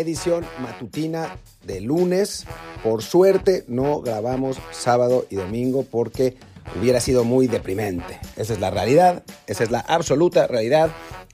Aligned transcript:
Edición 0.00 0.46
matutina 0.62 1.36
de 1.66 1.82
lunes. 1.82 2.46
Por 2.82 3.02
suerte 3.02 3.64
no 3.68 4.00
grabamos 4.00 4.58
sábado 4.70 5.26
y 5.28 5.36
domingo 5.36 5.84
porque 5.90 6.36
hubiera 6.78 7.00
sido 7.00 7.24
muy 7.24 7.48
deprimente. 7.48 8.18
Esa 8.36 8.54
es 8.54 8.60
la 8.60 8.70
realidad, 8.70 9.22
esa 9.46 9.62
es 9.62 9.70
la 9.70 9.80
absoluta 9.80 10.46
realidad 10.46 10.90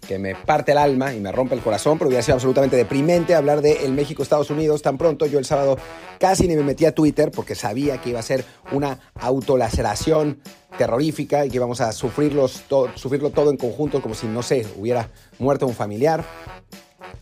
que 0.06 0.18
me 0.18 0.34
parte 0.34 0.72
el 0.72 0.78
alma 0.78 1.14
y 1.14 1.20
me 1.20 1.30
rompe 1.32 1.54
el 1.54 1.60
corazón, 1.60 1.98
pero 1.98 2.08
hubiera 2.08 2.22
sido 2.22 2.34
absolutamente 2.34 2.76
deprimente 2.76 3.34
hablar 3.34 3.60
de 3.60 3.84
el 3.84 3.92
México-Estados 3.92 4.50
Unidos 4.50 4.82
tan 4.82 4.98
pronto. 4.98 5.26
Yo 5.26 5.38
el 5.38 5.44
sábado 5.44 5.78
casi 6.18 6.48
ni 6.48 6.56
me 6.56 6.62
metí 6.62 6.86
a 6.86 6.94
Twitter 6.94 7.30
porque 7.30 7.54
sabía 7.54 8.00
que 8.00 8.10
iba 8.10 8.20
a 8.20 8.22
ser 8.22 8.44
una 8.72 8.98
autolaceración 9.14 10.40
terrorífica 10.76 11.46
y 11.46 11.50
que 11.50 11.56
íbamos 11.56 11.80
a 11.80 11.92
sufrirlos 11.92 12.64
sufrirlo 12.94 13.30
todo 13.30 13.50
en 13.50 13.56
conjunto 13.56 14.02
como 14.02 14.14
si, 14.14 14.26
no 14.26 14.42
sé, 14.42 14.66
hubiera 14.76 15.10
muerto 15.38 15.66
un 15.66 15.74
familiar. 15.74 16.24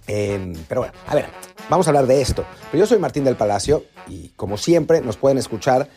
Em, 0.06 0.54
pero 0.68 0.82
bueno, 0.82 0.94
a 1.06 1.14
ver, 1.14 1.26
vamos 1.68 1.86
a 1.86 1.90
hablar 1.90 2.06
de 2.06 2.20
esto. 2.20 2.44
Pero 2.70 2.82
yo 2.82 2.86
soy 2.86 2.98
Martín 2.98 3.24
del 3.24 3.36
Palacio 3.36 3.84
y 4.08 4.28
como 4.30 4.56
siempre 4.56 5.00
nos 5.00 5.16
pueden 5.16 5.38
escuchar 5.38 5.88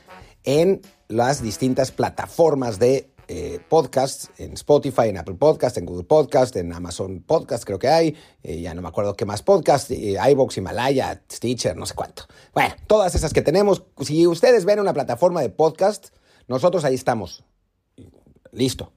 en 0.43 0.81
las 1.07 1.41
distintas 1.41 1.91
plataformas 1.91 2.79
de 2.79 3.09
eh, 3.29 3.59
podcasts, 3.67 4.29
en 4.37 4.53
Spotify, 4.53 5.09
en 5.09 5.17
Apple 5.17 5.35
Podcast, 5.35 5.77
en 5.77 5.85
Google 5.85 6.05
Podcast, 6.05 6.55
en 6.55 6.71
Amazon 6.71 7.21
Podcast 7.21 7.65
creo 7.65 7.77
que 7.77 7.89
hay, 7.89 8.15
eh, 8.41 8.61
ya 8.61 8.73
no 8.73 8.81
me 8.81 8.87
acuerdo 8.87 9.17
qué 9.17 9.25
más 9.25 9.43
podcast, 9.43 9.91
eh, 9.91 10.15
iVoox, 10.31 10.57
Himalaya, 10.57 11.21
Stitcher, 11.29 11.75
no 11.75 11.85
sé 11.85 11.93
cuánto. 11.93 12.23
Bueno, 12.53 12.73
todas 12.87 13.15
esas 13.15 13.33
que 13.33 13.41
tenemos, 13.41 13.83
si 13.99 14.25
ustedes 14.25 14.63
ven 14.63 14.79
una 14.79 14.93
plataforma 14.93 15.41
de 15.41 15.49
podcast, 15.49 16.07
nosotros 16.47 16.85
ahí 16.85 16.95
estamos. 16.95 17.43
Listo. 18.53 18.93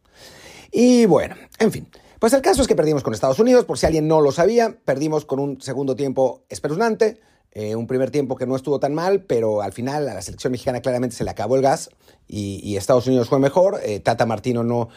Y 0.70 1.06
bueno, 1.06 1.34
en 1.58 1.72
fin. 1.72 1.88
Pues 2.20 2.34
el 2.34 2.42
caso 2.42 2.60
es 2.60 2.68
que 2.68 2.76
perdimos 2.76 3.02
con 3.02 3.14
Estados 3.14 3.38
Unidos, 3.38 3.64
por 3.64 3.78
si 3.78 3.86
alguien 3.86 4.06
no 4.06 4.20
lo 4.20 4.30
sabía, 4.30 4.76
perdimos 4.84 5.24
con 5.24 5.40
un 5.40 5.58
segundo 5.62 5.96
tiempo 5.96 6.44
espeluznante, 6.50 7.18
eh, 7.50 7.74
un 7.74 7.86
primer 7.86 8.10
tiempo 8.10 8.36
que 8.36 8.46
no 8.46 8.54
estuvo 8.56 8.78
tan 8.78 8.92
mal, 8.92 9.22
pero 9.22 9.62
al 9.62 9.72
final 9.72 10.06
a 10.06 10.12
la 10.12 10.20
selección 10.20 10.50
mexicana 10.50 10.82
claramente 10.82 11.16
se 11.16 11.24
le 11.24 11.30
acabó 11.30 11.56
el 11.56 11.62
gas 11.62 11.88
y, 12.28 12.76
Estados 12.76 13.06
Unidos 13.06 13.30
fue 13.30 13.38
mejor. 13.38 13.80
Eh, 13.82 14.00
Tata 14.00 14.26
Martino 14.26 14.62
no, 14.62 14.90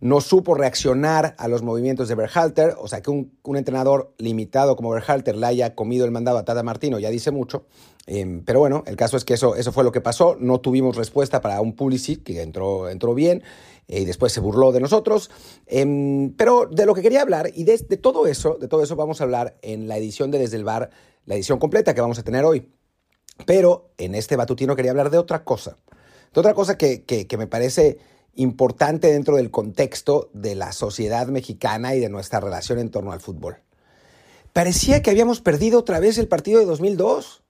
no 0.00 0.20
supo 0.20 0.54
reaccionar 0.54 1.34
a 1.38 1.48
los 1.48 1.62
movimientos 1.62 2.08
de 2.08 2.14
Berhalter, 2.14 2.74
o 2.78 2.88
sea 2.88 3.00
que 3.00 3.10
un, 3.10 3.32
entrenador 3.56 4.12
limitado 4.18 4.76
como 4.76 4.90
Berhalter 4.90 5.34
le 5.34 5.46
haya 5.46 5.74
comido 5.74 6.04
el 6.04 6.10
mandado 6.10 6.36
a 6.36 6.44
Tata 6.44 6.62
Martino 6.62 6.98
ya 6.98 7.08
dice 7.08 7.30
mucho. 7.30 7.64
Em, 8.06 8.44
pero 8.44 8.60
bueno, 8.60 8.84
el 8.86 8.96
caso 8.96 9.16
es 9.16 9.24
que 9.24 9.34
eso, 9.34 9.56
eso 9.56 9.72
fue 9.72 9.82
lo 9.82 9.92
que 9.92 10.02
pasó. 10.02 10.36
No 10.38 10.60
tuvimos 10.60 10.94
respuesta 10.94 11.40
para 11.40 11.62
un 11.62 11.74
Pulisic 11.74 12.22
que 12.22 12.42
entró, 12.42 12.90
entró 12.90 13.14
bien 13.14 13.42
y 13.88 14.04
después 14.04 14.32
se 14.32 14.40
burló 14.40 14.72
de 14.72 14.80
nosotros. 14.80 15.30
Em, 15.66 16.34
pero 16.36 16.66
de 16.66 16.86
lo 16.86 16.94
que 16.94 17.02
quería 17.02 17.22
hablar, 17.22 17.50
y 17.54 17.64
de, 17.64 17.78
todo 17.78 18.26
eso, 18.26 18.56
de 18.60 18.68
todo 18.68 18.82
eso 18.82 18.96
vamos 18.96 19.20
a 19.20 19.24
hablar 19.24 19.56
en 19.62 19.88
la 19.88 19.96
edición 19.96 20.30
de 20.30 20.38
Desde 20.38 20.56
el 20.56 20.64
Bar, 20.64 20.90
la 21.24 21.34
edición 21.34 21.58
completa 21.58 21.94
que 21.94 22.00
vamos 22.00 22.18
a 22.18 22.22
tener 22.22 22.44
hoy. 22.44 22.68
Pero 23.44 23.90
en 23.98 24.14
este 24.14 24.36
batutino 24.36 24.76
quería 24.76 24.90
hablar 24.90 25.10
de 25.10 25.18
otra 25.18 25.44
cosa. 25.44 25.76
De 26.32 26.40
otra 26.40 26.54
cosa 26.54 26.76
que, 26.78 27.04
que, 27.04 27.36
me 27.36 27.46
parece 27.46 27.98
importante 28.34 29.12
dentro 29.12 29.36
del 29.36 29.50
contexto 29.50 30.30
de 30.32 30.54
la 30.54 30.72
sociedad 30.72 31.26
mexicana 31.28 31.94
y 31.94 32.00
de 32.00 32.08
nuestra 32.08 32.40
relación 32.40 32.78
en 32.78 32.90
torno 32.90 33.12
al 33.12 33.20
fútbol. 33.20 33.58
Parecía 34.52 35.02
que 35.02 35.10
habíamos 35.10 35.40
perdido 35.40 35.78
otra 35.78 36.00
vez 36.00 36.18
el 36.18 36.28
partido 36.28 36.60
de 36.60 36.66
2002 36.66 37.42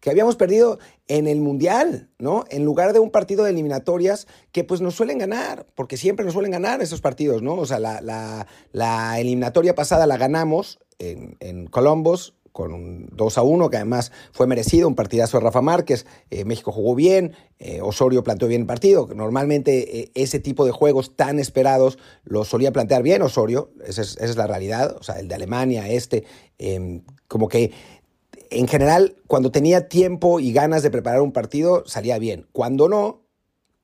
que 0.00 0.10
habíamos 0.10 0.36
perdido 0.36 0.78
en 1.08 1.26
el 1.26 1.40
Mundial, 1.40 2.08
¿no? 2.18 2.44
En 2.50 2.64
lugar 2.64 2.92
de 2.92 3.00
un 3.00 3.10
partido 3.10 3.44
de 3.44 3.50
eliminatorias 3.50 4.26
que 4.52 4.64
pues 4.64 4.80
nos 4.80 4.94
suelen 4.94 5.18
ganar, 5.18 5.66
porque 5.74 5.96
siempre 5.96 6.24
nos 6.24 6.34
suelen 6.34 6.52
ganar 6.52 6.82
esos 6.82 7.00
partidos, 7.00 7.42
¿no? 7.42 7.54
O 7.54 7.66
sea, 7.66 7.78
la, 7.80 9.20
eliminatoria 9.20 9.74
pasada 9.74 10.06
la 10.06 10.16
ganamos 10.16 10.78
en, 10.98 11.36
en 11.40 11.66
Columbus 11.66 12.34
con 12.58 12.74
un 12.74 13.08
2 13.12 13.38
a 13.38 13.42
1, 13.42 13.70
que 13.70 13.76
además 13.76 14.10
fue 14.32 14.48
merecido, 14.48 14.88
un 14.88 14.96
partidazo 14.96 15.38
de 15.38 15.44
Rafa 15.44 15.62
Márquez, 15.62 16.06
eh, 16.28 16.44
México 16.44 16.72
jugó 16.72 16.96
bien, 16.96 17.36
eh, 17.60 17.80
Osorio 17.80 18.24
planteó 18.24 18.48
bien 18.48 18.62
el 18.62 18.66
partido, 18.66 19.08
normalmente 19.14 20.00
eh, 20.00 20.10
ese 20.16 20.40
tipo 20.40 20.66
de 20.66 20.72
juegos 20.72 21.14
tan 21.14 21.38
esperados 21.38 21.98
los 22.24 22.48
solía 22.48 22.72
plantear 22.72 23.04
bien 23.04 23.22
Osorio, 23.22 23.70
esa 23.86 24.02
es, 24.02 24.16
esa 24.16 24.24
es 24.24 24.36
la 24.36 24.48
realidad, 24.48 24.96
o 24.98 25.04
sea, 25.04 25.20
el 25.20 25.28
de 25.28 25.36
Alemania, 25.36 25.88
este, 25.88 26.24
em, 26.58 27.02
como 27.28 27.46
que 27.46 27.70
en 28.50 28.68
general, 28.68 29.16
cuando 29.26 29.50
tenía 29.50 29.88
tiempo 29.88 30.40
y 30.40 30.52
ganas 30.52 30.82
de 30.82 30.90
preparar 30.90 31.20
un 31.20 31.32
partido, 31.32 31.84
salía 31.86 32.18
bien. 32.18 32.46
Cuando 32.52 32.88
no, 32.88 33.28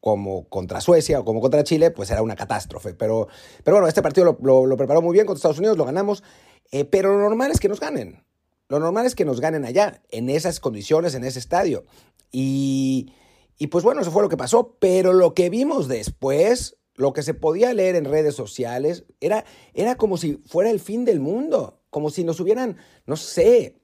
como 0.04 0.48
contra 0.50 0.82
Suecia 0.82 1.20
o 1.20 1.24
como 1.24 1.40
contra 1.40 1.64
Chile, 1.64 1.90
pues 1.90 2.10
era 2.10 2.20
una 2.20 2.36
catástrofe. 2.36 2.92
Pero, 2.94 3.28
pero 3.62 3.76
bueno, 3.76 3.88
este 3.88 4.02
partido 4.02 4.36
lo, 4.38 4.76
preparó 4.76 5.00
muy 5.00 5.14
bien 5.14 5.24
contra 5.24 5.38
Estados 5.38 5.58
Unidos, 5.58 5.78
lo 5.78 5.86
ganamos. 5.86 6.22
Eh, 6.72 6.84
pero 6.84 7.14
lo 7.14 7.20
normal 7.20 7.50
es 7.50 7.58
que 7.58 7.68
nos 7.68 7.80
ganen. 7.80 8.22
Lo 8.68 8.78
normal 8.80 9.06
es 9.06 9.14
que 9.14 9.24
nos 9.24 9.40
ganen 9.40 9.64
allá, 9.64 10.02
en 10.10 10.28
esas 10.28 10.60
condiciones, 10.60 11.14
en 11.14 11.24
ese 11.24 11.38
estadio. 11.38 11.84
Y, 12.30 13.12
y 13.56 13.68
pues 13.68 13.82
bueno, 13.82 14.02
eso 14.02 14.10
fue 14.10 14.22
lo 14.22 14.28
que 14.28 14.36
pasó. 14.36 14.76
Pero 14.78 15.14
lo 15.14 15.32
que 15.32 15.48
vimos 15.48 15.88
después, 15.88 16.76
lo 16.96 17.12
que 17.14 17.22
se 17.22 17.32
podía 17.32 17.72
leer 17.72 17.96
en 17.96 18.04
redes 18.04 18.34
sociales, 18.34 19.04
era, 19.20 19.46
era 19.72 19.94
como 19.94 20.18
si 20.18 20.34
fuera 20.46 20.70
el 20.70 20.80
fin 20.80 21.06
del 21.06 21.20
mundo. 21.20 21.80
Como 21.88 22.10
si 22.10 22.24
nos 22.24 22.40
hubieran, 22.40 22.76
no 23.06 23.16
sé, 23.16 23.80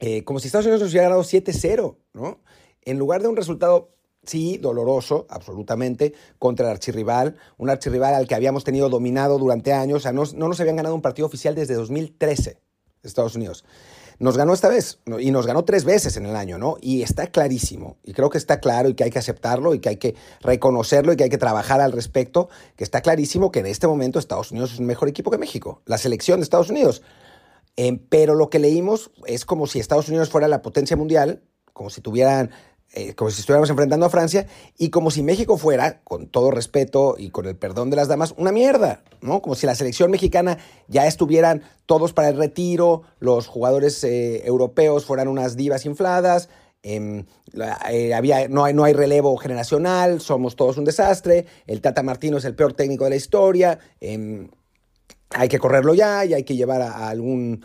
eh, 0.00 0.24
como 0.24 0.38
si 0.38 0.46
Estados 0.46 0.66
Unidos 0.66 0.82
nos 0.82 0.90
hubiera 0.90 1.08
ganado 1.08 1.22
7-0, 1.22 1.96
¿no? 2.14 2.40
En 2.82 2.98
lugar 2.98 3.22
de 3.22 3.28
un 3.28 3.36
resultado, 3.36 3.90
sí, 4.22 4.58
doloroso, 4.58 5.26
absolutamente, 5.28 6.14
contra 6.38 6.66
el 6.66 6.72
archirrival, 6.72 7.36
un 7.56 7.70
archirrival 7.70 8.14
al 8.14 8.28
que 8.28 8.34
habíamos 8.34 8.64
tenido 8.64 8.88
dominado 8.88 9.38
durante 9.38 9.72
años, 9.72 9.98
o 9.98 10.00
sea, 10.00 10.12
no, 10.12 10.22
no 10.34 10.48
nos 10.48 10.60
habían 10.60 10.76
ganado 10.76 10.94
un 10.94 11.02
partido 11.02 11.26
oficial 11.26 11.54
desde 11.54 11.74
2013, 11.74 12.58
Estados 13.02 13.34
Unidos. 13.34 13.64
Nos 14.20 14.36
ganó 14.36 14.52
esta 14.52 14.68
vez 14.68 14.98
y 15.20 15.30
nos 15.30 15.46
ganó 15.46 15.64
tres 15.64 15.84
veces 15.84 16.16
en 16.16 16.26
el 16.26 16.34
año, 16.34 16.58
¿no? 16.58 16.76
Y 16.80 17.02
está 17.02 17.28
clarísimo, 17.28 17.98
y 18.02 18.14
creo 18.14 18.30
que 18.30 18.38
está 18.38 18.58
claro 18.58 18.88
y 18.88 18.94
que 18.94 19.04
hay 19.04 19.10
que 19.10 19.20
aceptarlo 19.20 19.74
y 19.74 19.80
que 19.80 19.90
hay 19.90 19.96
que 19.96 20.16
reconocerlo 20.40 21.12
y 21.12 21.16
que 21.16 21.24
hay 21.24 21.30
que 21.30 21.38
trabajar 21.38 21.80
al 21.80 21.92
respecto, 21.92 22.48
que 22.74 22.82
está 22.82 23.00
clarísimo 23.00 23.52
que 23.52 23.60
en 23.60 23.66
este 23.66 23.86
momento 23.86 24.18
Estados 24.18 24.50
Unidos 24.50 24.72
es 24.72 24.80
un 24.80 24.86
mejor 24.86 25.08
equipo 25.08 25.30
que 25.30 25.38
México, 25.38 25.82
la 25.86 25.98
selección 25.98 26.40
de 26.40 26.44
Estados 26.44 26.70
Unidos. 26.70 27.02
Em, 27.80 27.96
pero 27.96 28.34
lo 28.34 28.50
que 28.50 28.58
leímos 28.58 29.12
es 29.24 29.44
como 29.44 29.68
si 29.68 29.78
Estados 29.78 30.08
Unidos 30.08 30.30
fuera 30.30 30.48
la 30.48 30.62
potencia 30.62 30.96
mundial, 30.96 31.44
como 31.72 31.90
si 31.90 32.00
tuvieran, 32.00 32.50
eh, 32.92 33.14
como 33.14 33.30
si 33.30 33.38
estuviéramos 33.38 33.70
enfrentando 33.70 34.04
a 34.04 34.10
Francia, 34.10 34.48
y 34.76 34.90
como 34.90 35.12
si 35.12 35.22
México 35.22 35.56
fuera, 35.56 36.00
con 36.02 36.26
todo 36.26 36.50
respeto 36.50 37.14
y 37.16 37.30
con 37.30 37.46
el 37.46 37.54
perdón 37.54 37.90
de 37.90 37.94
las 37.94 38.08
damas, 38.08 38.34
una 38.36 38.50
mierda, 38.50 39.04
¿no? 39.20 39.42
Como 39.42 39.54
si 39.54 39.64
la 39.64 39.76
selección 39.76 40.10
mexicana 40.10 40.58
ya 40.88 41.06
estuvieran 41.06 41.62
todos 41.86 42.12
para 42.12 42.30
el 42.30 42.36
retiro, 42.36 43.02
los 43.20 43.46
jugadores 43.46 44.02
eh, 44.02 44.44
europeos 44.44 45.04
fueran 45.04 45.28
unas 45.28 45.54
divas 45.54 45.86
infladas, 45.86 46.48
em, 46.82 47.26
eh, 47.92 48.12
había, 48.12 48.48
no, 48.48 48.64
hay, 48.64 48.74
no 48.74 48.82
hay 48.82 48.92
relevo 48.92 49.36
generacional, 49.36 50.20
somos 50.20 50.56
todos 50.56 50.78
un 50.78 50.84
desastre, 50.84 51.46
el 51.68 51.80
Tata 51.80 52.02
Martino 52.02 52.38
es 52.38 52.44
el 52.44 52.56
peor 52.56 52.72
técnico 52.72 53.04
de 53.04 53.10
la 53.10 53.16
historia, 53.16 53.78
em, 54.00 54.48
hay 55.30 55.48
que 55.48 55.58
correrlo 55.58 55.94
ya 55.94 56.24
y 56.24 56.34
hay 56.34 56.44
que 56.44 56.56
llevar 56.56 56.80
a, 56.82 57.08
algún, 57.08 57.64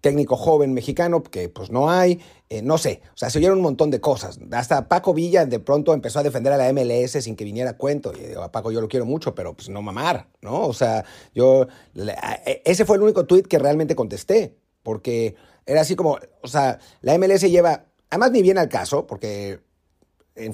técnico 0.00 0.36
joven 0.36 0.74
mexicano, 0.74 1.22
que 1.22 1.48
pues 1.48 1.70
no 1.70 1.90
hay, 1.90 2.20
eh, 2.50 2.60
no 2.60 2.76
sé, 2.76 3.00
o 3.14 3.16
sea, 3.16 3.30
se 3.30 3.38
oyeron 3.38 3.56
un 3.58 3.62
montón 3.62 3.90
de 3.90 4.00
cosas. 4.00 4.38
Hasta 4.52 4.86
Paco 4.86 5.14
Villa 5.14 5.46
de 5.46 5.60
pronto 5.60 5.94
empezó 5.94 6.18
a 6.18 6.22
defender 6.22 6.52
a 6.52 6.58
la 6.58 6.70
MLS 6.72 7.12
sin 7.24 7.36
que 7.36 7.44
viniera 7.44 7.70
a 7.70 7.76
cuento. 7.78 8.12
Y 8.12 8.34
a 8.34 8.52
Paco 8.52 8.70
yo 8.70 8.82
lo 8.82 8.88
quiero 8.88 9.06
mucho, 9.06 9.34
pero 9.34 9.54
pues 9.54 9.70
no 9.70 9.80
mamar, 9.80 10.28
¿no? 10.42 10.66
O 10.66 10.74
sea, 10.74 11.04
yo, 11.34 11.66
e, 11.94 12.62
ese 12.64 12.84
fue 12.84 12.96
el 12.96 13.02
único 13.02 13.24
tuit 13.24 13.46
que 13.46 13.58
realmente 13.58 13.96
contesté, 13.96 14.56
porque 14.82 15.36
era 15.64 15.80
así 15.80 15.96
como, 15.96 16.18
o 16.42 16.48
sea, 16.48 16.78
la 17.00 17.16
MLS 17.16 17.42
lleva, 17.42 17.86
además 18.10 18.30
ni 18.32 18.42
bien 18.42 18.58
al 18.58 18.68
caso, 18.68 19.06
porque 19.06 19.60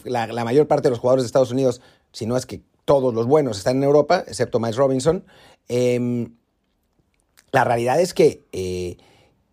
la 0.05 0.45
mayor 0.45 0.69
parte 0.69 0.89
de 0.89 0.91
los 0.91 1.01
jugadores 1.01 1.25
de 1.25 1.27
Estados 1.27 1.51
Unidos, 1.51 1.81
si 2.13 2.27
no 2.27 2.37
es 2.37 2.47
que 2.47 2.63
todos 2.85 3.15
los 3.15 3.27
buenos 3.27 3.59
están 3.59 3.79
en 3.79 3.85
Europa, 3.85 4.25
excepto 4.27 4.59
Miles 4.59 4.77
Robinson. 4.77 5.25
Em, 5.69 6.35
la 7.53 7.65
realidad 7.65 8.01
es 8.01 8.15
que, 8.15 8.45
eh, 8.53 8.97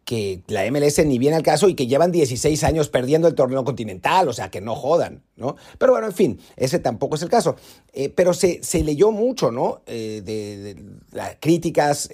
que 0.06 0.42
la 0.48 0.66
MLS 0.66 1.06
ni 1.06 1.20
viene 1.20 1.36
al 1.36 1.44
caso 1.44 1.68
y 1.68 1.76
que 1.76 1.88
llevan 1.88 2.12
16 2.12 2.64
años 2.64 2.90
perdiendo 2.90 3.28
el 3.28 3.36
torneo 3.36 3.66
continental, 3.66 4.28
o 4.30 4.34
sea, 4.34 4.50
que 4.50 4.62
no 4.62 4.76
jodan, 4.76 5.24
¿no? 5.36 5.56
Pero 5.78 5.92
bueno, 5.92 6.08
en 6.08 6.14
fin, 6.14 6.40
ese 6.56 6.80
tampoco 6.80 7.16
es 7.16 7.22
el 7.22 7.30
caso. 7.30 7.56
Eh, 7.94 8.10
pero 8.10 8.34
se, 8.34 8.62
leyó 8.84 9.12
mucho, 9.12 9.52
¿no? 9.52 9.82
Eh, 9.86 10.22
de, 10.24 10.82
las 11.12 11.38
críticas, 11.40 12.10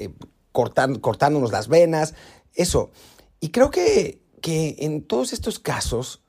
cortándonos 0.52 1.52
las 1.52 1.68
venas, 1.68 2.16
eso. 2.56 2.92
Y 3.40 3.50
creo 3.50 3.70
que, 3.70 4.20
que 4.42 4.76
en 4.80 5.04
todos 5.04 5.34
estos 5.34 5.60
casos 5.60 6.24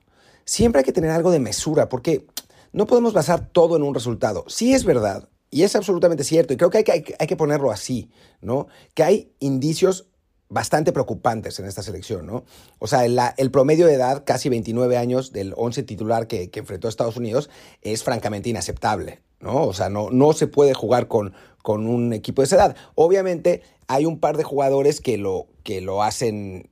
siempre 0.44 0.80
hay 0.80 0.84
que 0.84 0.92
tener 0.92 1.10
algo 1.10 1.30
de 1.30 1.40
mesura, 1.40 1.88
porque 1.88 2.26
no 2.74 2.86
podemos 2.86 3.14
basar 3.14 3.48
todo 3.48 3.76
en 3.76 3.82
un 3.82 3.94
resultado. 3.94 4.44
Sí 4.48 4.74
es 4.74 4.84
verdad, 4.84 5.28
y 5.50 5.62
es 5.62 5.76
absolutamente 5.76 6.24
cierto, 6.24 6.52
y 6.52 6.56
creo 6.56 6.70
que 6.70 6.78
hay, 6.78 6.84
que 6.84 7.14
hay 7.18 7.26
que 7.26 7.36
ponerlo 7.36 7.70
así, 7.70 8.10
¿no? 8.42 8.66
Que 8.92 9.04
hay 9.04 9.32
indicios 9.38 10.08
bastante 10.48 10.92
preocupantes 10.92 11.58
en 11.60 11.66
esta 11.66 11.82
selección, 11.82 12.26
¿no? 12.26 12.44
O 12.80 12.88
sea, 12.88 13.04
el, 13.04 13.50
promedio 13.52 13.86
de 13.86 13.94
edad, 13.94 14.24
casi 14.26 14.48
29 14.48 14.96
años 14.96 15.32
del 15.32 15.54
11 15.56 15.84
titular 15.84 16.26
que, 16.26 16.50
enfrentó 16.52 16.88
a 16.88 16.90
Estados 16.90 17.16
Unidos, 17.16 17.48
es 17.82 18.02
francamente 18.02 18.50
inaceptable, 18.50 19.22
¿no? 19.38 19.64
O 19.64 19.72
sea, 19.72 19.88
no, 19.88 20.10
no 20.10 20.32
se 20.32 20.48
puede 20.48 20.74
jugar 20.74 21.06
con, 21.06 21.32
con 21.62 21.86
un 21.86 22.12
equipo 22.12 22.42
de 22.42 22.46
esa 22.46 22.56
edad. 22.56 22.76
Obviamente, 22.96 23.62
hay 23.86 24.06
un 24.06 24.18
par 24.18 24.36
de 24.36 24.42
jugadores 24.42 25.00
que 25.00 25.16
lo, 25.16 25.46
que 25.62 25.80
lo 25.80 26.02
hacen 26.02 26.70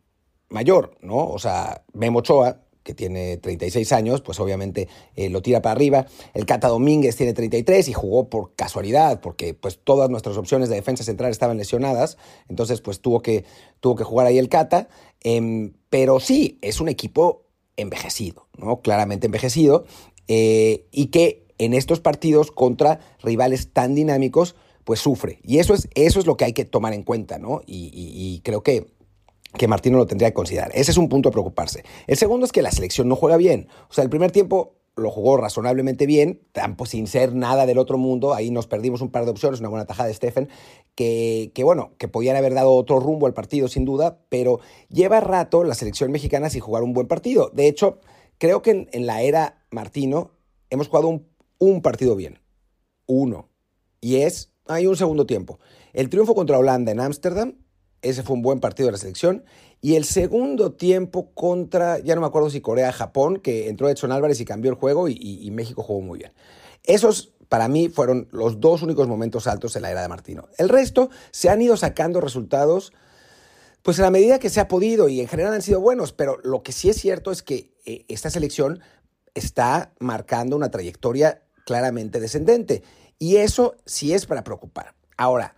mayor, 0.48 0.96
¿no? 1.00 1.28
O 1.28 1.38
sea, 1.38 1.84
Memo 1.92 2.18
Ochoa, 2.18 2.60
que 2.82 2.94
tiene 2.94 3.36
36 3.36 3.92
años, 3.92 4.20
pues 4.20 4.40
obviamente 4.40 4.88
eh, 5.14 5.30
lo 5.30 5.42
tira 5.42 5.62
para 5.62 5.72
arriba. 5.72 6.06
El 6.34 6.46
Cata 6.46 6.68
Domínguez 6.68 7.16
tiene 7.16 7.32
33 7.32 7.88
y 7.88 7.92
jugó 7.92 8.28
por 8.28 8.54
casualidad, 8.54 9.20
porque 9.20 9.54
pues 9.54 9.80
todas 9.82 10.10
nuestras 10.10 10.36
opciones 10.36 10.68
de 10.68 10.76
defensa 10.76 11.04
central 11.04 11.30
estaban 11.30 11.56
lesionadas, 11.56 12.18
entonces 12.48 12.80
pues 12.80 13.00
tuvo 13.00 13.22
que, 13.22 13.44
tuvo 13.80 13.96
que 13.96 14.04
jugar 14.04 14.26
ahí 14.26 14.38
el 14.38 14.48
Cata. 14.48 14.88
Em, 15.20 15.74
pero 15.90 16.20
sí, 16.20 16.58
es 16.62 16.80
un 16.80 16.88
equipo 16.88 17.46
envejecido, 17.76 18.48
¿no? 18.56 18.80
Claramente 18.80 19.26
envejecido, 19.26 19.84
eh, 20.28 20.86
y 20.90 21.06
que 21.06 21.46
en 21.58 21.74
estos 21.74 22.00
partidos 22.00 22.50
contra 22.50 23.00
rivales 23.22 23.72
tan 23.72 23.94
dinámicos, 23.94 24.56
pues 24.84 25.00
sufre. 25.00 25.38
Y 25.44 25.58
eso 25.58 25.74
es, 25.74 25.88
eso 25.94 26.18
es 26.18 26.26
lo 26.26 26.36
que 26.36 26.44
hay 26.44 26.52
que 26.52 26.64
tomar 26.64 26.92
en 26.92 27.04
cuenta, 27.04 27.38
¿no? 27.38 27.60
y 27.66 28.40
creo 28.42 28.62
que 28.62 28.88
que 29.56 29.68
Martino 29.68 29.98
lo 29.98 30.06
tendría 30.06 30.30
que 30.30 30.34
considerar. 30.34 30.70
Ese 30.74 30.90
es 30.90 30.96
un 30.96 31.08
punto 31.08 31.28
a 31.28 31.32
preocuparse. 31.32 31.84
El 32.06 32.16
segundo 32.16 32.46
es 32.46 32.52
que 32.52 32.62
la 32.62 32.70
selección 32.70 33.08
no 33.08 33.16
juega 33.16 33.36
bien. 33.36 33.68
O 33.88 33.92
sea, 33.92 34.04
el 34.04 34.10
primer 34.10 34.30
tiempo 34.30 34.76
lo 34.94 35.10
jugó 35.10 35.36
razonablemente 35.38 36.06
bien, 36.06 36.42
tampoco 36.52 36.86
sin 36.86 37.06
ser 37.06 37.34
nada 37.34 37.64
del 37.64 37.78
otro 37.78 37.96
mundo. 37.96 38.34
Ahí 38.34 38.50
nos 38.50 38.66
perdimos 38.66 39.00
un 39.00 39.10
par 39.10 39.24
de 39.24 39.30
opciones, 39.30 39.60
una 39.60 39.68
buena 39.68 39.86
tajada 39.86 40.08
de 40.08 40.14
Stephen, 40.14 40.48
que, 40.94 41.50
que, 41.54 41.64
bueno, 41.64 41.92
que 41.98 42.08
podían 42.08 42.36
haber 42.36 42.54
dado 42.54 42.74
otro 42.74 43.00
rumbo 43.00 43.26
al 43.26 43.34
partido 43.34 43.68
sin 43.68 43.84
duda, 43.84 44.20
pero 44.28 44.60
lleva 44.88 45.20
rato 45.20 45.64
la 45.64 45.74
selección 45.74 46.12
mexicana 46.12 46.50
sin 46.50 46.60
jugar 46.60 46.82
un 46.82 46.92
buen 46.92 47.08
partido. 47.08 47.50
De 47.54 47.68
hecho, 47.68 48.00
creo 48.38 48.60
que 48.60 48.88
en, 48.90 49.06
la 49.06 49.22
era 49.22 49.64
Martino 49.70 50.32
hemos 50.68 50.88
jugado 50.88 51.08
un, 51.08 51.26
un 51.58 51.80
partido 51.80 52.14
bien. 52.14 52.40
Uno. 53.06 53.48
Y 54.00 54.16
es, 54.16 54.52
hay 54.66 54.86
un 54.86 54.96
segundo 54.96 55.26
tiempo. 55.26 55.58
El 55.92 56.10
triunfo 56.10 56.34
contra 56.34 56.58
Holanda 56.58 56.92
en 56.92 57.00
Ámsterdam 57.00 57.54
ese 58.02 58.22
fue 58.22 58.34
un 58.34 58.42
buen 58.42 58.60
partido 58.60 58.86
de 58.86 58.92
la 58.92 58.98
selección. 58.98 59.44
Y 59.80 59.96
el 59.96 60.04
segundo 60.04 60.72
tiempo 60.72 61.30
contra, 61.34 61.98
ya 61.98 62.14
no 62.14 62.20
me 62.20 62.26
acuerdo 62.26 62.50
si 62.50 62.60
Corea-Japón, 62.60 63.38
que 63.38 63.68
entró 63.68 63.88
Edson 63.88 64.12
Álvarez 64.12 64.40
y 64.40 64.44
cambió 64.44 64.70
el 64.70 64.76
juego 64.76 65.08
y, 65.08 65.50
México 65.52 65.82
jugó 65.82 66.00
muy 66.00 66.18
bien. 66.18 66.32
Esos, 66.84 67.32
para 67.48 67.68
mí, 67.68 67.88
fueron 67.88 68.28
los 68.30 68.60
dos 68.60 68.82
únicos 68.82 69.08
momentos 69.08 69.46
altos 69.46 69.74
en 69.76 69.82
la 69.82 69.90
era 69.90 70.02
de 70.02 70.08
Martino. 70.08 70.48
El 70.58 70.68
resto 70.68 71.10
se 71.30 71.48
han 71.48 71.62
ido 71.62 71.76
sacando 71.76 72.20
resultados, 72.20 72.92
pues 73.82 73.98
en 73.98 74.04
la 74.04 74.10
medida 74.10 74.38
que 74.38 74.50
se 74.50 74.60
ha 74.60 74.68
podido 74.68 75.08
y 75.08 75.20
en 75.20 75.28
general 75.28 75.54
han 75.54 75.62
sido 75.62 75.80
buenos, 75.80 76.12
pero 76.12 76.38
lo 76.44 76.62
que 76.62 76.72
sí 76.72 76.88
es 76.88 76.96
cierto 76.96 77.32
es 77.32 77.42
que 77.42 77.72
eh, 77.84 78.04
esta 78.08 78.30
selección 78.30 78.80
está 79.34 79.92
marcando 79.98 80.56
una 80.56 80.70
trayectoria 80.70 81.42
claramente 81.64 82.20
descendente. 82.20 82.82
Y 83.18 83.36
eso 83.36 83.76
sí 83.84 84.12
es 84.12 84.26
para 84.26 84.44
preocupar. 84.44 84.94
Ahora, 85.16 85.54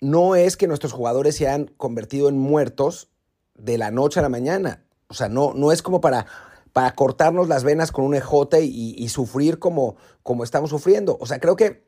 no 0.00 0.34
es 0.34 0.56
que 0.56 0.66
nuestros 0.66 0.92
jugadores 0.92 1.36
se 1.36 1.48
hayan 1.48 1.66
convertido 1.76 2.28
en 2.28 2.38
muertos 2.38 3.10
de 3.54 3.78
la 3.78 3.90
noche 3.90 4.20
a 4.20 4.22
la 4.22 4.28
mañana. 4.28 4.84
O 5.08 5.14
sea, 5.14 5.28
no, 5.28 5.54
no 5.54 5.72
es 5.72 5.82
como 5.82 6.00
para, 6.00 6.26
para 6.72 6.94
cortarnos 6.94 7.48
las 7.48 7.64
venas 7.64 7.92
con 7.92 8.04
un 8.04 8.14
ejote 8.14 8.62
y, 8.62 9.08
sufrir 9.08 9.58
como, 9.58 9.96
como 10.22 10.44
estamos 10.44 10.70
sufriendo. 10.70 11.16
O 11.20 11.26
sea, 11.26 11.38
creo 11.38 11.56
que 11.56 11.86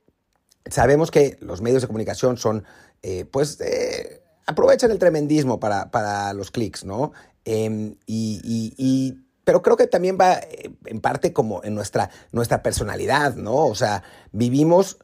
sabemos 0.71 1.11
que 1.11 1.37
los 1.41 1.61
medios 1.61 1.83
de 1.83 1.89
comunicación 1.89 2.37
son, 2.37 2.65
eh, 3.03 3.25
pues, 3.31 3.61
eh, 3.61 4.23
aprovechan 4.47 4.91
el 4.91 4.99
tremendismo 4.99 5.61
para, 5.61 5.91
para 5.91 6.33
los 6.33 6.51
clics, 6.51 6.85
¿no? 6.85 7.13
Em, 7.45 7.97
y, 8.07 9.19
pero 9.45 9.63
creo 9.63 9.77
que 9.77 9.87
también 9.87 10.19
va 10.21 10.35
eh, 10.35 10.71
en 10.87 11.01
parte 11.01 11.33
como 11.33 11.63
en 11.65 11.75
nuestra, 11.75 12.11
nuestra 12.33 12.63
personalidad, 12.63 13.35
¿no? 13.35 13.67
O 13.67 13.75
sea, 13.75 14.03
vivimos 14.33 14.99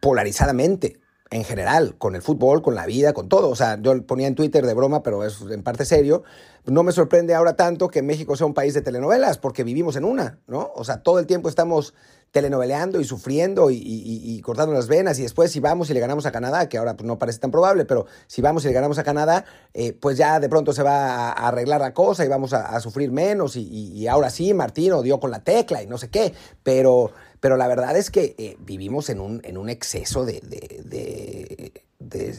polarizadamente 0.00 1.00
en 1.34 1.42
general, 1.42 1.96
con 1.98 2.14
el 2.14 2.22
fútbol, 2.22 2.62
con 2.62 2.76
la 2.76 2.86
vida, 2.86 3.12
con 3.12 3.28
todo. 3.28 3.50
O 3.50 3.56
sea, 3.56 3.76
yo 3.82 4.00
ponía 4.06 4.28
en 4.28 4.36
Twitter 4.36 4.64
de 4.64 4.72
broma, 4.72 5.02
pero 5.02 5.24
es 5.24 5.40
en 5.50 5.64
parte 5.64 5.84
serio. 5.84 6.22
No 6.64 6.84
me 6.84 6.92
sorprende 6.92 7.34
ahora 7.34 7.56
tanto 7.56 7.88
que 7.88 8.02
México 8.02 8.36
sea 8.36 8.46
un 8.46 8.54
país 8.54 8.72
de 8.72 8.82
telenovelas, 8.82 9.38
porque 9.38 9.64
vivimos 9.64 9.96
en 9.96 10.04
una, 10.04 10.38
¿no? 10.46 10.70
O 10.76 10.84
sea, 10.84 11.02
todo 11.02 11.18
el 11.18 11.26
tiempo 11.26 11.48
estamos 11.48 11.92
telenoveleando 12.34 13.00
y 13.00 13.04
sufriendo 13.04 13.70
y, 13.70 14.40
cortando 14.42 14.74
las 14.74 14.88
venas 14.88 15.20
y 15.20 15.22
después 15.22 15.52
si 15.52 15.60
vamos 15.60 15.88
y 15.90 15.94
le 15.94 16.00
ganamos 16.00 16.26
a 16.26 16.32
Canadá, 16.32 16.68
que 16.68 16.78
ahora 16.78 16.96
pues, 16.96 17.06
no 17.06 17.16
parece 17.16 17.38
tan 17.38 17.52
probable, 17.52 17.84
pero 17.84 18.06
si 18.26 18.42
vamos 18.42 18.64
y 18.64 18.66
le 18.66 18.74
ganamos 18.74 18.98
a 18.98 19.04
Canadá, 19.04 19.44
eh, 19.72 19.92
pues 19.92 20.18
ya 20.18 20.40
de 20.40 20.48
pronto 20.48 20.72
se 20.72 20.82
va 20.82 21.28
a, 21.28 21.30
arreglar 21.30 21.80
la 21.80 21.94
cosa 21.94 22.24
y 22.24 22.28
vamos 22.28 22.52
a, 22.52 22.80
sufrir 22.80 23.12
menos 23.12 23.54
y, 23.54 24.08
ahora 24.08 24.30
sí, 24.30 24.52
Martino 24.52 25.00
dio 25.02 25.20
con 25.20 25.30
la 25.30 25.44
tecla 25.44 25.80
y 25.80 25.86
no 25.86 25.96
sé 25.96 26.10
qué, 26.10 26.34
pero, 26.64 27.12
pero 27.38 27.56
la 27.56 27.68
verdad 27.68 27.96
es 27.96 28.10
que 28.10 28.34
eh, 28.36 28.56
vivimos 28.58 29.10
en 29.10 29.20
un, 29.20 29.40
en 29.44 29.56
un 29.56 29.68
exceso 29.68 30.24
de, 30.24 30.40
de, 30.40 31.72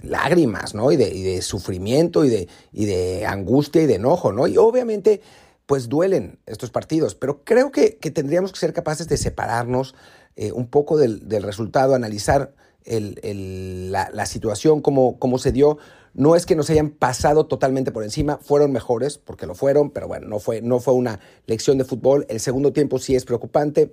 lágrimas, 0.03 0.75
¿no? 0.75 0.91
Y 0.91 0.97
de, 0.97 1.09
de 1.09 1.41
sufrimiento 1.41 2.25
y 2.25 2.29
de, 2.29 2.49
y 2.73 2.85
de 2.85 3.25
angustia 3.25 3.81
y 3.81 3.85
de 3.85 3.95
enojo, 3.95 4.33
¿no? 4.33 4.45
Y 4.45 4.57
obviamente 4.57 5.21
pues 5.65 5.89
duelen 5.89 6.39
estos 6.45 6.69
partidos, 6.69 7.15
pero 7.15 7.43
creo 7.43 7.71
que, 7.71 7.91
tendríamos 8.13 8.51
que 8.51 8.59
ser 8.59 8.73
capaces 8.73 9.07
de 9.07 9.17
separarnos 9.17 9.95
eh, 10.35 10.51
un 10.51 10.67
poco 10.67 10.97
del, 10.97 11.21
resultado, 11.41 11.95
analizar 11.95 12.53
la, 12.85 14.25
situación, 14.25 14.81
cómo, 14.81 15.17
cómo 15.17 15.37
se 15.37 15.51
dio. 15.51 15.77
No 16.13 16.35
es 16.35 16.45
que 16.45 16.55
nos 16.55 16.69
hayan 16.69 16.91
pasado 16.91 17.47
totalmente 17.47 17.91
por 17.91 18.03
encima, 18.03 18.37
fueron 18.37 18.71
mejores, 18.71 19.17
porque 19.17 19.47
lo 19.47 19.55
fueron, 19.55 19.89
pero 19.89 20.07
bueno, 20.07 20.27
no 20.27 20.39
fue, 20.39 20.61
no 20.61 20.79
fue 20.79 20.93
una 20.93 21.19
lección 21.45 21.77
de 21.77 21.83
fútbol. 21.83 22.25
El 22.29 22.39
segundo 22.39 22.71
tiempo 22.71 22.99
sí 22.99 23.15
es 23.15 23.25
preocupante. 23.25 23.91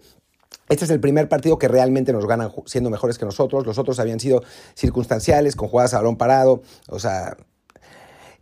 Este 0.69 0.85
es 0.85 0.91
el 0.91 1.01
primer 1.01 1.29
partido 1.29 1.59
que 1.59 1.69
realmente 1.69 2.13
nos 2.13 2.27
ganan 2.27 2.53
siendo 2.67 2.91
mejores 2.91 3.19
que 3.19 3.25
nosotros. 3.25 3.67
Los 3.67 3.79
otros 3.79 3.99
habían 3.99 4.21
sido 4.21 4.43
circunstanciales, 4.75 5.57
con 5.57 5.69
jugadas 5.69 5.95
a 5.95 5.99
balón 5.99 6.17
parado. 6.17 6.63
O 6.89 7.01
sea, 7.01 7.37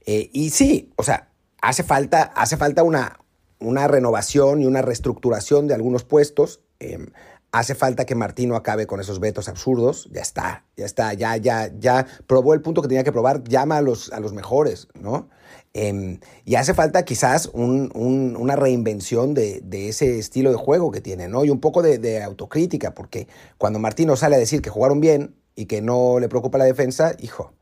eh, 0.04 0.28
y 0.32 0.50
sí, 0.50 0.92
o 0.96 1.02
sea, 1.02 1.30
hace 1.62 1.82
falta, 1.82 2.22
hace 2.22 2.56
falta 2.56 2.82
una, 2.82 3.19
una 3.60 3.86
renovación 3.88 4.62
y 4.62 4.66
una 4.66 4.82
reestructuración 4.82 5.68
de 5.68 5.74
algunos 5.74 6.04
puestos. 6.04 6.62
Em, 6.78 7.08
hace 7.52 7.74
falta 7.74 8.04
que 8.06 8.14
Martino 8.14 8.56
acabe 8.56 8.86
con 8.86 9.00
esos 9.00 9.20
vetos 9.20 9.48
absurdos. 9.48 10.08
Ya 10.12 10.22
está, 10.22 10.64
ya 10.76 10.86
está, 10.86 11.14
ya, 11.14 11.36
ya, 11.36 11.70
ya 11.78 12.06
probó 12.26 12.54
el 12.54 12.62
punto 12.62 12.82
que 12.82 12.88
tenía 12.88 13.04
que 13.04 13.12
probar, 13.12 13.44
llama 13.44 13.78
a 13.78 13.82
los, 13.82 14.12
a 14.12 14.20
los 14.20 14.32
mejores, 14.32 14.88
¿no? 14.94 15.28
Em, 15.72 16.18
y 16.44 16.56
hace 16.56 16.74
falta 16.74 17.04
quizás 17.04 17.48
una 17.54 18.56
reinvención 18.56 19.34
de, 19.34 19.62
ese 19.88 20.18
estilo 20.18 20.50
de 20.50 20.56
juego 20.56 20.90
que 20.90 21.00
tiene, 21.00 21.28
¿no? 21.28 21.44
Y 21.44 21.50
un 21.50 21.60
poco 21.60 21.82
de, 21.82 21.98
de, 21.98 22.22
autocrítica, 22.22 22.92
porque 22.94 23.28
cuando 23.56 23.78
Martino 23.78 24.16
sale 24.16 24.36
a 24.36 24.38
decir 24.38 24.62
que 24.62 24.70
jugaron 24.70 25.00
bien 25.00 25.36
y 25.54 25.66
que 25.66 25.80
no 25.80 26.18
le 26.18 26.28
preocupa 26.28 26.58
la 26.58 26.64
defensa, 26.64 27.14
hijo, 27.20 27.52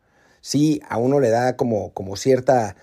sí, 0.40 0.80
a 0.88 0.96
uno 0.96 1.20
le 1.20 1.28
da 1.28 1.56
como, 1.56 1.92
como 1.92 2.16
cierta 2.16 2.76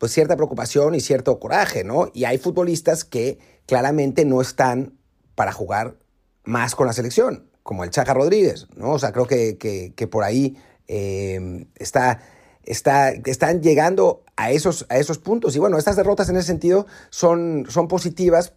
pues 0.00 0.12
cierta 0.12 0.34
preocupación 0.34 0.94
y 0.94 1.00
cierto 1.00 1.38
coraje, 1.38 1.84
¿no? 1.84 2.10
Y 2.14 2.24
hay 2.24 2.38
futbolistas 2.38 3.04
que 3.04 3.38
claramente 3.66 4.24
no 4.24 4.40
están 4.40 4.94
para 5.34 5.52
jugar 5.52 5.98
más 6.42 6.74
con 6.74 6.86
la 6.86 6.94
selección, 6.94 7.50
como 7.62 7.84
el 7.84 7.90
Chaca 7.90 8.14
Rodríguez, 8.14 8.66
¿no? 8.76 8.92
O 8.92 8.98
sea, 8.98 9.12
creo 9.12 9.26
que, 9.26 9.58
que, 9.58 10.06
por 10.06 10.24
ahí 10.24 10.56
em, 10.88 11.66
está, 11.76 12.22
está, 12.64 13.10
están 13.10 13.60
llegando 13.60 14.24
a 14.36 14.50
esos, 14.52 14.86
a 14.88 14.96
esos 14.96 15.18
puntos. 15.18 15.54
Y 15.54 15.58
bueno, 15.58 15.76
estas 15.76 15.96
derrotas 15.96 16.30
en 16.30 16.36
ese 16.36 16.46
sentido 16.46 16.86
son, 17.10 17.66
son 17.68 17.86
positivas, 17.86 18.54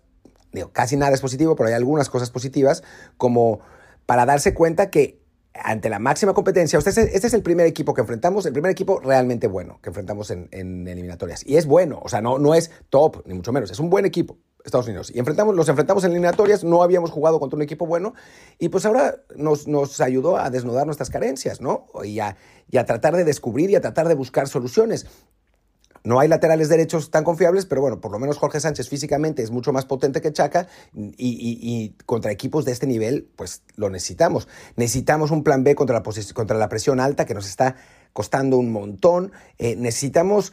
digo, 0.54 0.72
casi 0.72 0.96
nada 0.96 1.14
es 1.14 1.20
positivo, 1.20 1.58
pero 1.58 1.68
hay 1.68 1.76
algunas 1.76 2.10
cosas 2.10 2.32
positivas, 2.32 2.84
como 3.18 3.60
para 4.06 4.26
darse 4.26 4.54
cuenta 4.54 4.90
que 4.90 5.20
ante 5.53 5.89
la 5.89 6.00
máxima 6.00 6.33
competencia, 6.33 6.79
este 6.79 7.27
es 7.27 7.33
el 7.33 7.43
primer 7.43 7.67
equipo 7.67 7.93
que 7.93 8.01
enfrentamos, 8.01 8.45
el 8.45 8.53
primer 8.53 8.72
equipo 8.72 9.00
realmente 9.00 9.48
bueno 9.48 9.79
que 9.81 9.89
enfrentamos 9.89 10.31
en, 10.31 10.50
eliminatorias. 10.88 11.45
Y 11.45 11.57
es 11.57 11.67
bueno, 11.67 12.00
o 12.03 12.10
sea, 12.10 12.22
no, 12.22 12.39
no 12.39 12.55
es 12.55 12.72
top, 12.89 13.24
ni 13.25 13.33
mucho 13.33 13.51
menos, 13.51 13.69
es 13.69 13.79
un 13.79 13.89
buen 13.89 14.05
equipo, 14.05 14.38
Estados 14.65 14.88
Unidos. 14.88 15.12
Y 15.13 15.19
enfrentamos, 15.19 15.55
los 15.55 15.69
enfrentamos 15.69 16.03
en 16.05 16.12
eliminatorias, 16.12 16.63
no 16.63 16.81
habíamos 16.81 17.12
jugado 17.12 17.39
contra 17.39 17.55
un 17.55 17.62
equipo 17.62 17.86
bueno, 17.86 18.13
y 18.57 18.69
pues 18.69 18.86
ahora 18.86 19.17
nos, 19.36 19.67
nos 19.67 20.01
ayudó 20.01 20.38
a 20.38 20.50
desnudar 20.50 20.86
nuestras 20.86 21.12
carencias, 21.12 21.62
¿no? 21.62 21.88
Y 22.03 22.19
a, 22.19 22.36
y 22.69 22.77
a 22.77 22.86
tratar 22.86 23.15
de 23.15 23.24
descubrir 23.24 23.69
y 23.69 23.75
a 23.75 23.81
tratar 23.81 24.07
de 24.07 24.15
buscar 24.15 24.48
soluciones. 24.48 25.05
No 26.03 26.19
hay 26.19 26.27
laterales 26.27 26.67
derechos 26.67 27.12
tan 27.12 27.24
confiables, 27.24 27.65
pero 27.65 27.81
bueno, 27.81 28.01
por 28.01 28.12
lo 28.12 28.19
menos 28.19 28.38
Jorge 28.38 28.60
Sánchez 28.60 28.89
físicamente 28.89 29.41
es 29.41 29.51
mucho 29.51 29.72
más 29.72 29.86
potente 29.86 30.22
que 30.22 30.33
Chaca 30.33 30.67
y, 30.93 31.95
contra 32.05 32.31
equipos 32.31 32.65
de 32.65 32.74
este 32.74 32.88
nivel, 32.88 33.29
pues 33.36 33.63
lo 33.75 33.89
necesitamos. 33.89 34.48
Necesitamos 34.75 35.31
un 35.31 35.43
plan 35.43 35.63
B 35.63 35.75
contra 35.75 36.01
la, 36.57 36.69
presión 36.69 37.00
alta 37.00 37.25
que 37.25 37.33
nos 37.33 37.48
está 37.48 37.77
costando 38.12 38.57
un 38.57 38.72
montón. 38.72 39.31
Eh, 39.57 39.75
necesitamos 39.77 40.51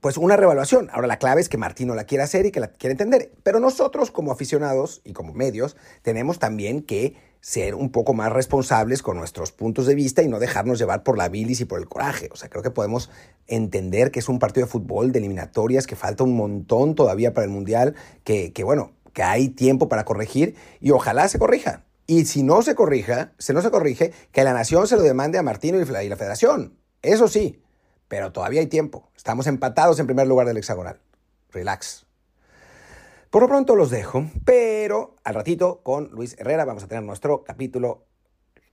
pues 0.00 0.16
una 0.16 0.36
revaluación. 0.36 0.90
Ahora 0.92 1.08
la 1.08 1.18
clave 1.18 1.40
es 1.40 1.48
que 1.48 1.56
Martino 1.56 1.94
la 1.94 2.04
quiere 2.04 2.22
hacer 2.22 2.46
y 2.46 2.52
que 2.52 2.60
la 2.60 2.68
quiere 2.68 2.92
entender. 2.92 3.32
Pero 3.42 3.58
nosotros 3.58 4.10
como 4.10 4.30
aficionados 4.30 5.00
y 5.02 5.12
como 5.12 5.32
medios 5.32 5.76
tenemos 6.02 6.38
también 6.38 6.82
que 6.82 7.16
ser 7.44 7.74
un 7.74 7.90
poco 7.90 8.14
más 8.14 8.32
responsables 8.32 9.02
con 9.02 9.18
nuestros 9.18 9.52
puntos 9.52 9.84
de 9.84 9.94
vista 9.94 10.22
y 10.22 10.28
no 10.28 10.38
dejarnos 10.38 10.78
llevar 10.78 11.02
por 11.02 11.18
la 11.18 11.28
bilis 11.28 11.60
y 11.60 11.66
por 11.66 11.78
el 11.78 11.86
coraje. 11.86 12.30
O 12.32 12.36
sea, 12.36 12.48
creo 12.48 12.62
que 12.62 12.70
podemos 12.70 13.10
entender 13.46 14.10
que 14.10 14.20
es 14.20 14.30
un 14.30 14.38
partido 14.38 14.64
de 14.64 14.72
fútbol, 14.72 15.12
de 15.12 15.18
eliminatorias, 15.18 15.86
que 15.86 15.94
falta 15.94 16.24
un 16.24 16.34
montón 16.38 16.94
todavía 16.94 17.34
para 17.34 17.44
el 17.44 17.50
Mundial, 17.50 17.96
que, 18.24 18.50
bueno, 18.64 18.92
que 19.12 19.22
hay 19.22 19.50
tiempo 19.50 19.90
para 19.90 20.06
corregir 20.06 20.54
y 20.80 20.92
ojalá 20.92 21.28
se 21.28 21.38
corrija. 21.38 21.84
Y 22.06 22.24
si 22.24 22.42
no 22.42 22.62
se 22.62 22.74
corrija, 22.74 23.34
si 23.38 23.52
no 23.52 23.60
se 23.60 23.70
corrige, 23.70 24.14
que 24.32 24.42
la 24.42 24.54
nación 24.54 24.86
se 24.86 24.96
lo 24.96 25.02
demande 25.02 25.36
a 25.36 25.42
Martino 25.42 25.78
y 25.78 25.84
la 25.84 26.16
federación. 26.16 26.78
Eso 27.02 27.28
sí, 27.28 27.62
pero 28.08 28.32
todavía 28.32 28.60
hay 28.60 28.68
tiempo. 28.68 29.10
Estamos 29.14 29.46
empatados 29.48 30.00
en 30.00 30.06
primer 30.06 30.26
lugar 30.26 30.46
del 30.46 30.56
hexagonal. 30.56 30.98
relax. 31.50 32.06
Por 33.34 33.42
lo 33.42 33.48
pronto 33.48 33.74
los 33.74 33.90
dejo, 33.90 34.26
pero 34.44 35.16
al 35.24 35.34
ratito 35.34 35.80
con 35.82 36.08
Luis 36.12 36.36
Herrera 36.38 36.64
vamos 36.64 36.84
a 36.84 36.86
tener 36.86 37.02
nuestro 37.02 37.42
capítulo 37.42 38.06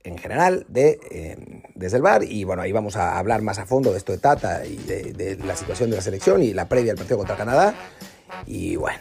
en 0.04 0.16
general 0.18 0.66
de 0.68 1.00
eh, 1.10 1.64
desde 1.74 1.96
el 1.96 2.02
bar 2.04 2.22
y 2.22 2.44
bueno 2.44 2.62
ahí 2.62 2.70
vamos 2.70 2.94
a 2.94 3.18
hablar 3.18 3.42
más 3.42 3.58
a 3.58 3.66
fondo 3.66 3.90
de 3.90 3.98
esto 3.98 4.12
de 4.12 4.18
Tata 4.18 4.64
y 4.64 4.76
de, 4.76 5.36
la 5.44 5.56
situación 5.56 5.90
de 5.90 5.96
la 5.96 6.02
selección 6.02 6.44
y 6.44 6.52
la 6.52 6.68
previa 6.68 6.92
al 6.92 6.96
partido 6.96 7.18
contra 7.18 7.36
Canadá 7.36 7.74
y 8.46 8.76
bueno 8.76 9.00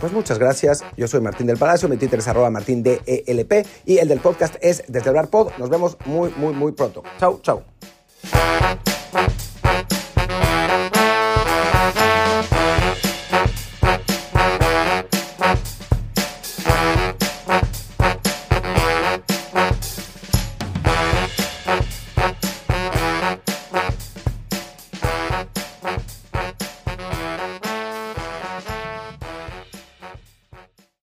pues 0.00 0.10
muchas 0.10 0.38
gracias. 0.38 0.82
Yo 0.96 1.06
soy 1.06 1.20
Martín 1.20 1.48
del 1.48 1.58
Palacio, 1.58 1.86
mi 1.86 1.98
Twitter 1.98 2.20
es 2.20 2.28
arroba 2.28 2.48
martín 2.48 2.82
DELP 2.82 3.66
y 3.84 3.98
el 3.98 4.08
del 4.08 4.20
podcast 4.20 4.54
es 4.62 4.84
Desde 4.88 5.10
el 5.10 5.16
Bar 5.16 5.28
Pod. 5.28 5.50
Nos 5.58 5.68
vemos 5.68 5.98
muy, 6.06 6.32
muy, 6.38 6.54
muy 6.54 6.72
pronto. 6.72 7.02
Chau, 7.18 7.40
chau. 7.42 7.62